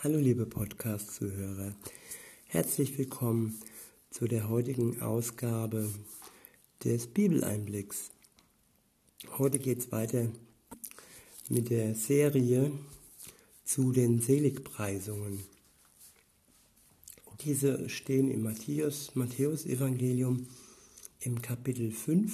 Hallo 0.00 0.20
liebe 0.20 0.46
Podcast-Zuhörer, 0.46 1.74
herzlich 2.46 2.96
willkommen 2.98 3.60
zu 4.10 4.28
der 4.28 4.48
heutigen 4.48 5.02
Ausgabe 5.02 5.92
des 6.84 7.08
Bibeleinblicks. 7.08 8.12
Heute 9.38 9.58
geht 9.58 9.78
es 9.78 9.90
weiter 9.90 10.28
mit 11.48 11.70
der 11.70 11.96
Serie 11.96 12.70
zu 13.64 13.90
den 13.90 14.20
Seligpreisungen. 14.20 15.42
Diese 17.40 17.88
stehen 17.88 18.30
im 18.30 18.44
Matthäus, 18.44 19.16
Matthäus 19.16 19.66
Evangelium 19.66 20.46
im 21.18 21.42
Kapitel 21.42 21.90
5 21.90 22.32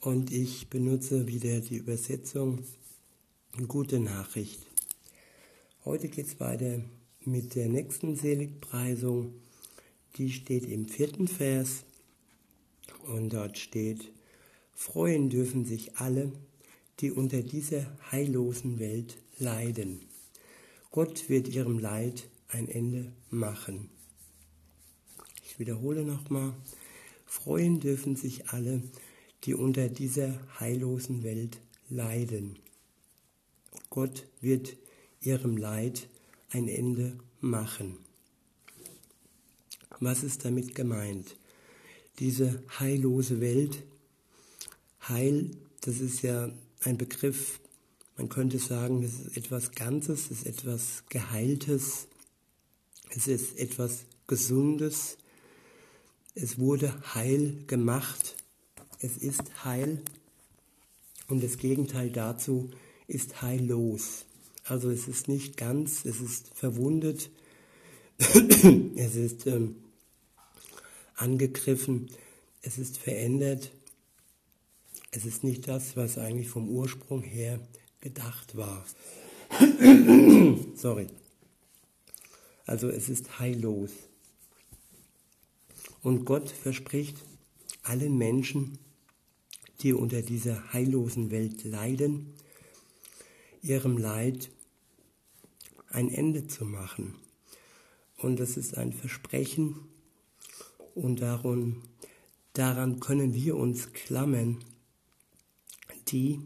und 0.00 0.32
ich 0.32 0.70
benutze 0.70 1.26
wieder 1.26 1.60
die 1.60 1.76
Übersetzung 1.76 2.64
Gute 3.68 4.00
Nachricht. 4.00 4.71
Heute 5.84 6.08
geht 6.08 6.28
es 6.28 6.38
weiter 6.38 6.80
mit 7.24 7.56
der 7.56 7.68
nächsten 7.68 8.14
Seligpreisung. 8.14 9.34
Die 10.14 10.30
steht 10.30 10.64
im 10.64 10.86
vierten 10.86 11.26
Vers 11.26 11.82
und 13.08 13.32
dort 13.32 13.58
steht, 13.58 14.12
Freuen 14.74 15.28
dürfen 15.28 15.64
sich 15.64 15.96
alle, 15.96 16.30
die 17.00 17.10
unter 17.10 17.42
dieser 17.42 17.84
heillosen 18.12 18.78
Welt 18.78 19.18
leiden. 19.38 20.02
Gott 20.92 21.28
wird 21.28 21.48
ihrem 21.48 21.80
Leid 21.80 22.28
ein 22.46 22.68
Ende 22.68 23.12
machen. 23.30 23.90
Ich 25.44 25.58
wiederhole 25.58 26.04
nochmal, 26.04 26.54
freuen 27.26 27.80
dürfen 27.80 28.14
sich 28.14 28.50
alle, 28.50 28.84
die 29.42 29.54
unter 29.54 29.88
dieser 29.88 30.38
heillosen 30.60 31.24
Welt 31.24 31.58
leiden. 31.88 32.56
Gott 33.90 34.28
wird 34.40 34.76
ihrem 35.22 35.56
Leid 35.56 36.08
ein 36.50 36.68
Ende 36.68 37.18
machen. 37.40 37.98
Was 40.00 40.22
ist 40.22 40.44
damit 40.44 40.74
gemeint? 40.74 41.36
Diese 42.18 42.62
heillose 42.78 43.40
Welt, 43.40 43.82
Heil, 45.08 45.50
das 45.80 45.98
ist 46.00 46.22
ja 46.22 46.50
ein 46.84 46.96
Begriff, 46.96 47.60
man 48.16 48.28
könnte 48.28 48.58
sagen, 48.58 49.02
es 49.02 49.18
ist 49.18 49.36
etwas 49.36 49.72
Ganzes, 49.72 50.30
es 50.30 50.42
ist 50.42 50.46
etwas 50.46 51.04
Geheiltes, 51.08 52.06
es 53.10 53.26
ist 53.26 53.58
etwas 53.58 54.04
Gesundes, 54.26 55.18
es 56.34 56.58
wurde 56.58 56.94
heil 57.14 57.64
gemacht, 57.66 58.36
es 59.00 59.16
ist 59.16 59.64
heil 59.64 60.02
und 61.28 61.42
das 61.42 61.58
Gegenteil 61.58 62.10
dazu 62.10 62.70
ist 63.08 63.42
heillos. 63.42 64.24
Also 64.64 64.90
es 64.90 65.08
ist 65.08 65.28
nicht 65.28 65.56
ganz, 65.56 66.04
es 66.04 66.20
ist 66.20 66.54
verwundet, 66.54 67.30
es 68.18 69.16
ist 69.16 69.46
ähm, 69.46 69.76
angegriffen, 71.16 72.10
es 72.62 72.78
ist 72.78 72.98
verändert, 72.98 73.72
es 75.10 75.24
ist 75.24 75.42
nicht 75.44 75.66
das, 75.68 75.96
was 75.96 76.16
eigentlich 76.16 76.48
vom 76.48 76.68
Ursprung 76.68 77.22
her 77.22 77.60
gedacht 78.00 78.56
war. 78.56 78.84
Sorry. 80.76 81.08
Also 82.64 82.88
es 82.88 83.08
ist 83.08 83.38
heillos. 83.38 83.90
Und 86.02 86.24
Gott 86.24 86.50
verspricht 86.50 87.16
allen 87.82 88.16
Menschen, 88.16 88.78
die 89.80 89.92
unter 89.92 90.22
dieser 90.22 90.72
heillosen 90.72 91.30
Welt 91.30 91.64
leiden, 91.64 92.34
ihrem 93.62 93.96
Leid 93.96 94.50
ein 95.88 96.10
Ende 96.10 96.46
zu 96.46 96.64
machen. 96.64 97.14
Und 98.18 98.38
das 98.40 98.56
ist 98.56 98.76
ein 98.76 98.92
Versprechen 98.92 99.76
und 100.94 101.20
daran, 101.20 101.82
daran 102.52 103.00
können 103.00 103.34
wir 103.34 103.56
uns 103.56 103.92
klammern, 103.92 104.58
die, 106.08 106.40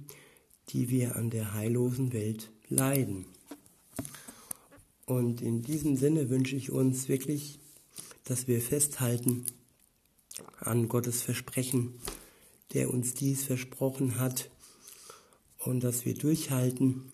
die 0.69 0.91
wir 0.91 1.16
an 1.16 1.31
der 1.31 1.54
heillosen 1.54 2.12
Welt 2.12 2.50
leiden. 2.69 3.27
Und 5.06 5.41
in 5.41 5.62
diesem 5.62 5.97
Sinne 5.97 6.31
wünsche 6.31 6.56
ich 6.56 6.71
uns 6.71 7.09
wirklich, 7.09 7.59
dass 8.25 8.48
wir 8.48 8.60
festhalten 8.60 9.47
an 10.59 10.88
Gottes 10.88 11.22
Versprechen, 11.22 11.94
der 12.72 12.93
uns 12.93 13.15
dies 13.15 13.44
versprochen 13.44 14.19
hat 14.19 14.50
und 15.66 15.82
dass 15.82 16.04
wir 16.04 16.15
durchhalten, 16.15 17.12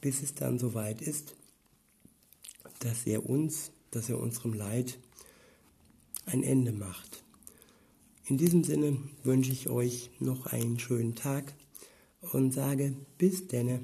bis 0.00 0.22
es 0.22 0.34
dann 0.34 0.58
soweit 0.58 1.02
ist, 1.02 1.34
dass 2.80 3.06
er 3.06 3.28
uns, 3.28 3.70
dass 3.90 4.08
er 4.08 4.18
unserem 4.18 4.54
Leid 4.54 4.98
ein 6.26 6.42
Ende 6.42 6.72
macht. 6.72 7.22
In 8.26 8.38
diesem 8.38 8.64
Sinne 8.64 8.96
wünsche 9.24 9.52
ich 9.52 9.68
euch 9.68 10.10
noch 10.20 10.46
einen 10.46 10.78
schönen 10.78 11.14
Tag 11.14 11.52
und 12.32 12.52
sage 12.52 12.94
bis 13.18 13.48
denne. 13.48 13.80